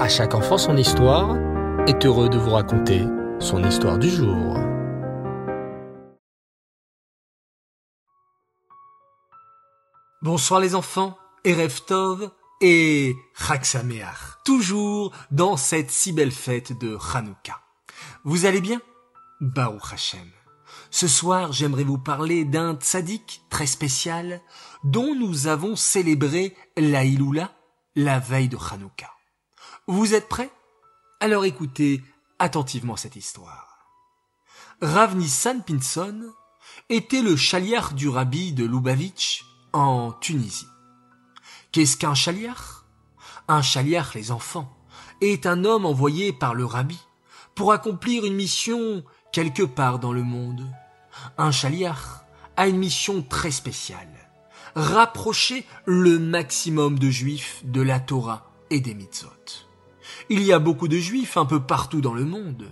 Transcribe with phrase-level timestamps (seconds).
[0.00, 1.36] À chaque enfant son histoire
[1.86, 3.04] est heureux de vous raconter
[3.38, 4.56] son histoire du jour.
[10.22, 12.30] Bonsoir les enfants, Erev Tov
[12.62, 13.62] et Chag
[14.46, 17.60] toujours dans cette si belle fête de Hanouka.
[18.24, 18.80] Vous allez bien?
[19.42, 20.30] Baruch Hashem.
[20.90, 24.40] Ce soir, j'aimerais vous parler d'un tzaddik très spécial
[24.82, 27.52] dont nous avons célébré la Iloula
[27.96, 29.10] la veille de Hanouka.
[29.92, 30.52] Vous êtes prêts?
[31.18, 32.00] Alors écoutez
[32.38, 33.88] attentivement cette histoire.
[34.80, 36.32] Rav Nissan Pinson
[36.88, 40.68] était le chaliar du rabbi de Lubavitch en Tunisie.
[41.72, 42.84] Qu'est-ce qu'un chaliar?
[43.48, 44.72] Un chaliar, les enfants,
[45.20, 47.00] est un homme envoyé par le rabbi
[47.56, 49.02] pour accomplir une mission
[49.32, 50.64] quelque part dans le monde.
[51.36, 54.30] Un chaliar a une mission très spéciale.
[54.76, 59.66] Rapprocher le maximum de juifs de la Torah et des mitzvot.
[60.32, 62.70] Il y a beaucoup de juifs un peu partout dans le monde.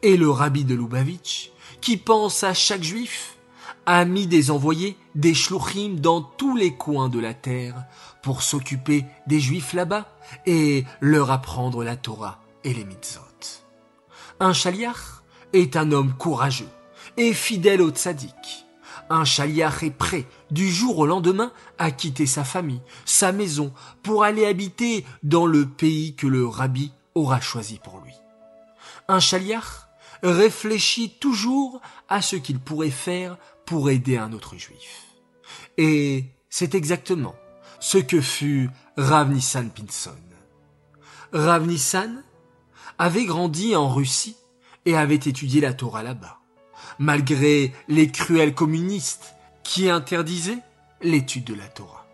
[0.00, 1.50] Et le rabbi de Lubavitch,
[1.82, 3.36] qui pense à chaque juif,
[3.84, 7.84] a mis des envoyés, des shluchim dans tous les coins de la terre
[8.22, 10.08] pour s'occuper des juifs là-bas
[10.46, 13.20] et leur apprendre la Torah et les mitzvot.
[14.40, 16.70] Un chaliar est un homme courageux
[17.18, 18.63] et fidèle au tzaddik.
[19.16, 24.24] Un chaliar est prêt du jour au lendemain à quitter sa famille, sa maison, pour
[24.24, 28.12] aller habiter dans le pays que le rabbi aura choisi pour lui.
[29.06, 29.88] Un chaliar
[30.24, 35.04] réfléchit toujours à ce qu'il pourrait faire pour aider un autre juif.
[35.78, 37.36] Et c'est exactement
[37.78, 40.10] ce que fut Rav Nissan Pinson.
[41.32, 42.24] Rav Nissan
[42.98, 44.34] avait grandi en Russie
[44.86, 46.40] et avait étudié la Torah là-bas,
[46.98, 50.58] malgré les cruels communistes qui interdisaient
[51.02, 52.06] l'étude de la Torah.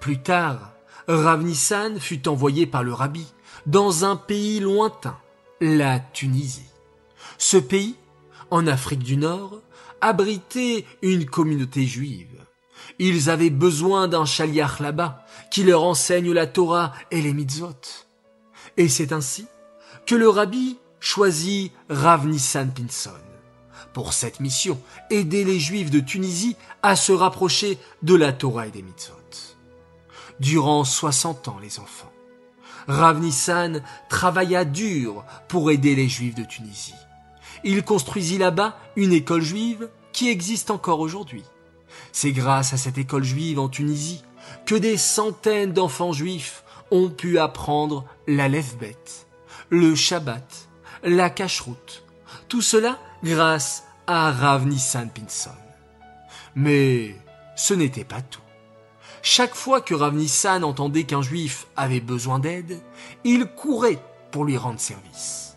[0.00, 0.72] Plus tard,
[1.08, 3.26] Rav Nissan fut envoyé par le rabbi
[3.66, 5.16] dans un pays lointain,
[5.60, 6.70] la Tunisie.
[7.38, 7.96] Ce pays,
[8.50, 9.60] en Afrique du Nord,
[10.00, 12.44] abritait une communauté juive.
[12.98, 17.80] Ils avaient besoin d'un chaliach là-bas qui leur enseigne la Torah et les mitzvot.
[18.76, 19.46] Et c'est ainsi
[20.06, 23.25] que le rabbi choisit Rav Nissan Pinson
[23.92, 28.70] pour cette mission, aider les juifs de Tunisie à se rapprocher de la Torah et
[28.70, 29.14] des mitzvot.
[30.40, 32.12] Durant 60 ans, les enfants,
[32.88, 36.94] Rav Nissan travailla dur pour aider les juifs de Tunisie.
[37.64, 41.42] Il construisit là-bas une école juive qui existe encore aujourd'hui.
[42.12, 44.22] C'est grâce à cette école juive en Tunisie
[44.66, 49.26] que des centaines d'enfants juifs ont pu apprendre la bête,
[49.70, 50.68] le Shabbat,
[51.02, 52.04] la cacheroute.
[52.48, 55.50] Tout cela grâce à Rav Nissan Pinson.
[56.54, 57.16] Mais
[57.56, 58.40] ce n'était pas tout.
[59.20, 62.80] Chaque fois que Rav Nissan entendait qu'un juif avait besoin d'aide,
[63.24, 63.98] il courait
[64.30, 65.56] pour lui rendre service.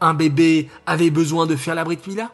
[0.00, 2.32] Un bébé avait besoin de faire la Brit Mila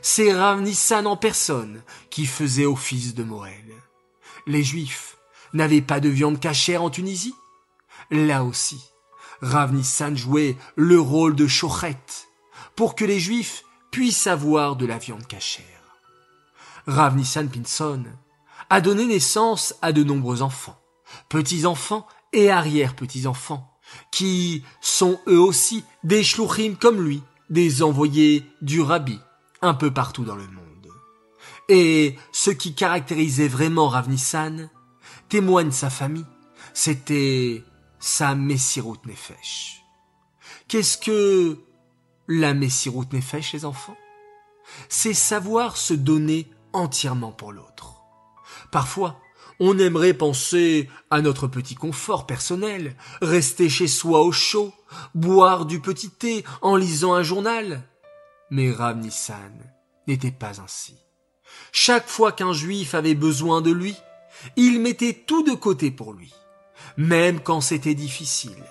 [0.00, 3.74] C'est Rav Nissan en personne qui faisait office de Morel.
[4.46, 5.18] Les juifs
[5.52, 7.34] n'avaient pas de viande cachère en Tunisie
[8.12, 8.80] Là aussi,
[9.42, 12.28] Rav Nissan jouait le rôle de chorette
[12.76, 15.64] pour que les juifs puissent avoir de la viande cachère.
[16.86, 18.04] Rav Nissan Pinson
[18.68, 20.80] a donné naissance à de nombreux enfants,
[21.28, 23.70] petits-enfants et arrière-petits-enfants,
[24.12, 29.18] qui sont eux aussi des shluchim comme lui, des envoyés du rabbi,
[29.62, 30.88] un peu partout dans le monde.
[31.68, 34.70] Et ce qui caractérisait vraiment Rav Nissan,
[35.28, 36.26] témoigne sa famille,
[36.74, 37.64] c'était
[37.98, 39.82] sa Messirut Nefesh.
[40.68, 41.58] Qu'est-ce que
[42.30, 43.96] la Messirut Nefesh, les enfants
[44.88, 47.96] C'est savoir se donner entièrement pour l'autre.
[48.70, 49.20] Parfois,
[49.58, 54.72] on aimerait penser à notre petit confort personnel, rester chez soi au chaud,
[55.14, 57.82] boire du petit thé en lisant un journal.
[58.50, 59.52] Mais Rav Nissan
[60.06, 60.96] n'était pas ainsi.
[61.72, 63.96] Chaque fois qu'un juif avait besoin de lui,
[64.56, 66.32] il mettait tout de côté pour lui,
[66.96, 68.64] même quand c'était difficile.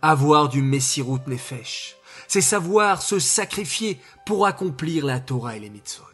[0.00, 6.04] Avoir du Messirut Nefesh, c'est savoir se sacrifier pour accomplir la Torah et les mitzvot.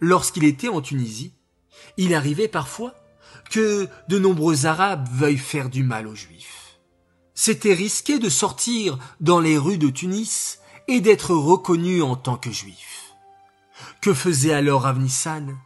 [0.00, 1.32] Lorsqu'il était en Tunisie,
[1.96, 2.94] il arrivait parfois
[3.50, 6.78] que de nombreux Arabes veuillent faire du mal aux Juifs.
[7.34, 12.50] C'était risqué de sortir dans les rues de Tunis et d'être reconnu en tant que
[12.50, 13.14] Juif.
[14.00, 15.56] Que faisait alors Avnissan?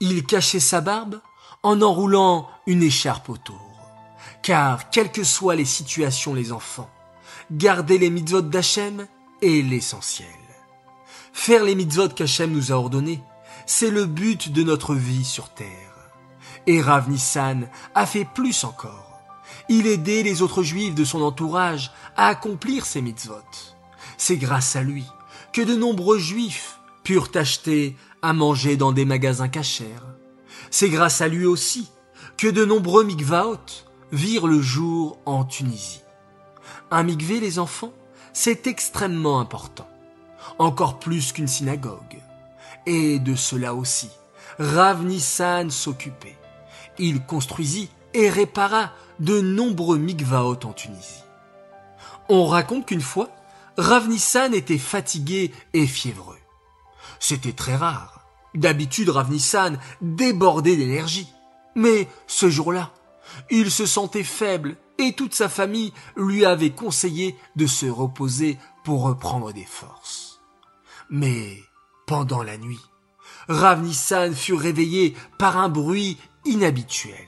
[0.00, 1.20] Il cachait sa barbe
[1.62, 3.60] en enroulant une écharpe autour.
[4.42, 6.90] Car, quelles que soient les situations les enfants,
[7.50, 9.06] garder les mitzvot d'Hachem
[9.42, 10.28] est l'essentiel.
[11.32, 13.22] Faire les mitzvot qu'Hachem nous a ordonnés,
[13.66, 15.68] c'est le but de notre vie sur terre.
[16.66, 19.20] Et Rav Nissan a fait plus encore.
[19.68, 23.34] Il aidait les autres juifs de son entourage à accomplir ces mitzvot.
[24.16, 25.04] C'est grâce à lui
[25.52, 29.84] que de nombreux juifs purent acheter à manger dans des magasins cachers.
[30.70, 31.88] C'est grâce à lui aussi
[32.36, 33.58] que de nombreux mikvaot
[34.12, 36.02] virent le jour en Tunisie.
[36.90, 37.92] Un mikvé, les enfants,
[38.32, 39.88] c'est extrêmement important,
[40.58, 42.20] encore plus qu'une synagogue.
[42.86, 44.08] Et de cela aussi,
[44.58, 46.36] Rav Nissan s'occupait.
[46.98, 51.24] Il construisit et répara de nombreux mikvaot en Tunisie.
[52.28, 53.30] On raconte qu'une fois,
[53.76, 56.38] Rav Nissan était fatigué et fiévreux.
[57.18, 58.26] C'était très rare.
[58.54, 61.28] D'habitude, Rav Nissan débordait d'énergie.
[61.74, 62.92] Mais ce jour-là,
[63.50, 69.02] il se sentait faible et toute sa famille lui avait conseillé de se reposer pour
[69.02, 70.40] reprendre des forces.
[71.10, 71.58] Mais
[72.06, 72.80] pendant la nuit,
[73.48, 77.26] Rav Nissan fut réveillé par un bruit inhabituel.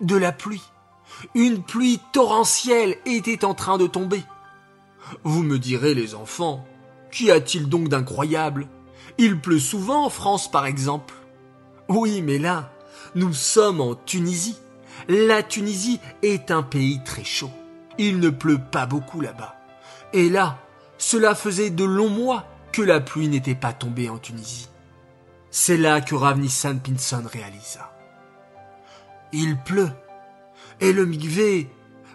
[0.00, 0.62] De la pluie.
[1.34, 4.22] Une pluie torrentielle était en train de tomber.
[5.24, 6.66] Vous me direz, les enfants,
[7.10, 8.66] qu'y a-t-il donc d'incroyable?
[9.18, 11.14] Il pleut souvent en France, par exemple.
[11.88, 12.72] Oui, mais là,
[13.14, 14.56] nous sommes en Tunisie.
[15.08, 17.50] La Tunisie est un pays très chaud.
[17.98, 19.56] Il ne pleut pas beaucoup là-bas.
[20.12, 20.58] Et là,
[20.98, 24.68] cela faisait de longs mois que la pluie n'était pas tombée en Tunisie.
[25.50, 27.92] C'est là que Ravnissan Pinson réalisa.
[29.32, 29.90] Il pleut.
[30.80, 31.68] Et le migvé,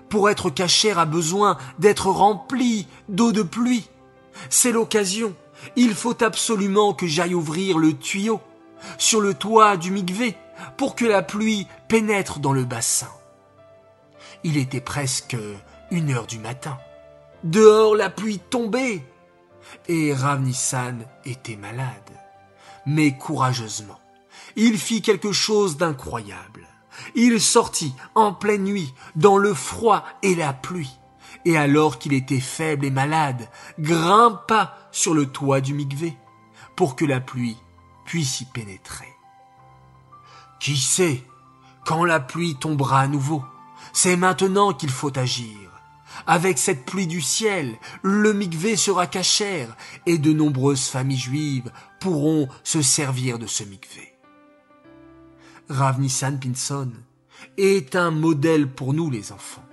[0.09, 3.87] pour être cachère, a besoin d'être rempli d'eau de pluie.
[4.49, 5.35] C'est l'occasion.
[5.75, 8.39] Il faut absolument que j'aille ouvrir le tuyau
[8.97, 10.35] sur le toit du migvé
[10.77, 13.11] pour que la pluie pénètre dans le bassin.
[14.43, 15.37] Il était presque
[15.91, 16.77] une heure du matin.
[17.43, 19.03] Dehors, la pluie tombait.
[19.87, 22.11] Et Ravnissan était malade.
[22.85, 23.99] Mais courageusement,
[24.55, 26.67] il fit quelque chose d'incroyable.
[27.15, 30.97] Il sortit en pleine nuit, dans le froid et la pluie,
[31.45, 33.47] et alors qu'il était faible et malade,
[33.79, 36.17] grimpa sur le toit du migvé,
[36.75, 37.57] pour que la pluie
[38.05, 39.16] puisse y pénétrer.
[40.59, 41.23] Qui sait
[41.85, 43.43] quand la pluie tombera à nouveau?
[43.93, 45.67] C'est maintenant qu'il faut agir.
[46.25, 49.75] Avec cette pluie du ciel, le mikvé sera cachère
[50.05, 54.13] et de nombreuses familles juives pourront se servir de ce mikvé.
[55.69, 56.91] Rav Nissan Pinson
[57.57, 59.65] est un modèle pour nous les enfants,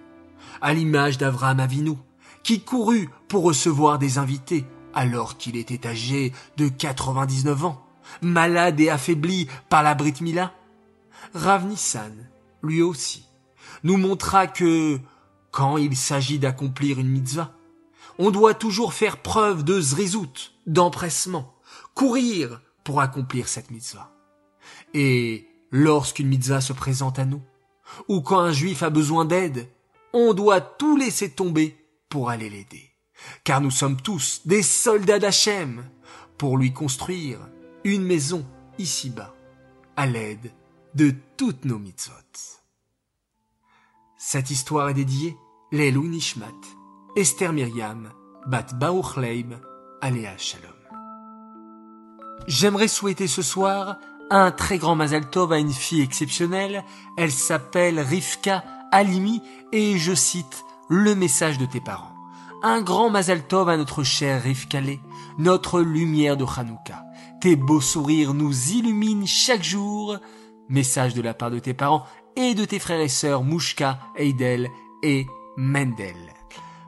[0.61, 1.95] à l'image d'Avraham Avinu,
[2.43, 7.87] qui courut pour recevoir des invités alors qu'il était âgé de 99 ans,
[8.23, 10.53] malade et affaibli par la Brit Mila.
[11.33, 12.29] Rav Nissan,
[12.63, 13.27] lui aussi,
[13.83, 14.99] nous montra que,
[15.51, 17.55] quand il s'agit d'accomplir une mitzvah,
[18.19, 21.55] on doit toujours faire preuve de zrizout, d'empressement,
[21.95, 24.13] courir pour accomplir cette mitzvah.
[24.93, 27.43] Et lorsqu'une mitzvah se présente à nous,
[28.09, 29.69] ou quand un juif a besoin d'aide,
[30.13, 31.77] on doit tout laisser tomber
[32.09, 32.91] pour aller l'aider.
[33.43, 35.85] Car nous sommes tous des soldats d'Hachem
[36.39, 37.39] pour lui construire
[37.85, 38.45] une maison
[38.79, 39.35] ici-bas,
[39.97, 40.53] à l'aide
[40.95, 42.15] de toutes nos mitzvot.
[44.17, 45.37] Cette histoire est dédiée
[45.73, 46.47] Lelou Nishmat,
[47.17, 48.11] Esther Myriam,
[48.47, 49.55] Bat Baruch Leib,
[50.01, 50.71] Aléa Shalom.
[52.47, 53.97] J'aimerais souhaiter ce soir
[54.31, 56.85] un très grand Mazal Tov à une fille exceptionnelle.
[57.17, 59.43] Elle s'appelle Rivka Alimi
[59.73, 62.15] et je cite le message de tes parents.
[62.63, 64.99] Un grand Mazal Tov à notre cher Rivkale,
[65.39, 67.05] notre lumière de Hanouka.
[67.41, 70.19] Tes beaux sourires nous illuminent chaque jour.
[70.69, 72.05] Message de la part de tes parents
[72.37, 74.71] et de tes frères et sœurs Mouchka, Eidel
[75.03, 76.35] et Mendel.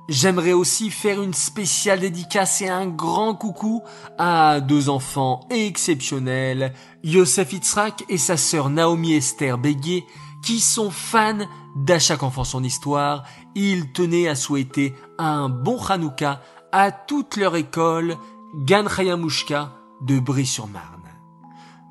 [0.09, 3.83] J'aimerais aussi faire une spéciale dédicace et un grand coucou
[4.19, 10.05] à deux enfants exceptionnels, Yosef Itzrak et sa sœur Naomi Esther Béguet,
[10.45, 13.25] qui sont fans d'À chaque enfant son histoire.
[13.57, 16.41] Ils tenaient à souhaiter un bon Hanouka
[16.71, 18.17] à toute leur école,
[18.55, 18.85] Gan
[19.19, 21.03] Mouchka de Brie-sur-Marne.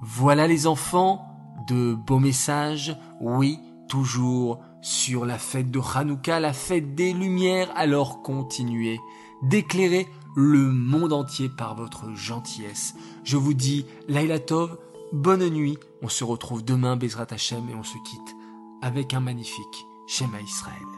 [0.01, 1.34] Voilà les enfants,
[1.67, 8.21] de beaux messages, oui, toujours sur la fête de Hanouka, la fête des Lumières, alors
[8.21, 8.99] continuez
[9.41, 12.95] d'éclairer le monde entier par votre gentillesse.
[13.23, 14.77] Je vous dis, Laila Tov,
[15.13, 18.35] bonne nuit, on se retrouve demain, Bezrat Hashem, et on se quitte
[18.81, 20.94] avec un magnifique Shema Israël.